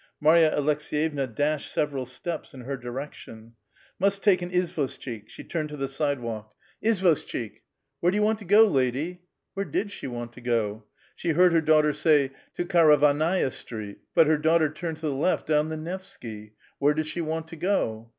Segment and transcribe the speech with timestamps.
[0.19, 3.53] Marya Alcks6yevna dashed several steps in her direction.
[3.99, 5.29] '*Must take an izvoshchik.
[5.29, 6.55] She turned to the .sidewalk.
[6.81, 7.39] A VITAL QUESTION.
[7.99, 9.21] 139" Izvoshcbik!"*' Where do you want to go, lady?"
[9.53, 10.85] Where did she want to go?
[11.15, 15.13] she heard her daughter say, ^'' To Karavannai'a Street"; but her daughter turned to the
[15.13, 16.53] left dowu the Nevsky.
[16.79, 18.09] Where does she want to go